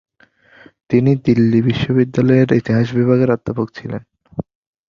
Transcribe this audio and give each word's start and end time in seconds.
তিনি 0.89 1.11
দিল্লি 1.25 1.59
বিশ্ববিদ্যালয়ের 1.61 2.49
ইতিহাস 2.59 2.87
বিভাগের 2.97 3.29
অধ্যাপক 3.31 3.67
ছিলেন। 3.77 4.01